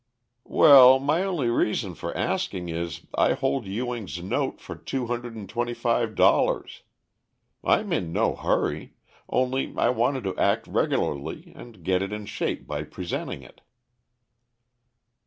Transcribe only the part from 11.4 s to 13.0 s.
and get it in shape by